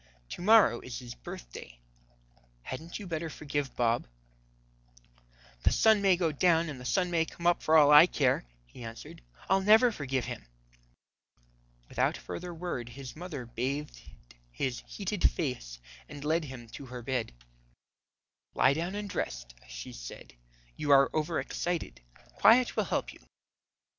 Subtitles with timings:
[0.29, 1.77] To morrow is His birthday.
[2.63, 4.07] Hadn't you better forgive Bob?"
[5.61, 8.43] "The sun may go down and the sun may come up for all I care,"
[8.65, 10.47] he answered, "I'll never forgive him."
[11.87, 14.01] Without further word his mother bathed
[14.51, 15.79] his heated face
[16.09, 17.31] and led him to her bed.
[18.55, 20.33] "Lie down and rest," she said,
[20.75, 22.01] "you are over excited.
[22.37, 23.19] Quiet will help you."